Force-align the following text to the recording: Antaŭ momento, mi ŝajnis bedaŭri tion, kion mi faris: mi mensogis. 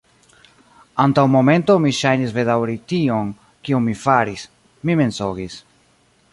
Antaŭ 1.03 1.25
momento, 1.33 1.75
mi 1.83 1.91
ŝajnis 1.97 2.33
bedaŭri 2.39 2.79
tion, 2.93 3.29
kion 3.69 3.87
mi 3.91 3.97
faris: 4.07 4.47
mi 4.89 4.99
mensogis. 5.03 5.63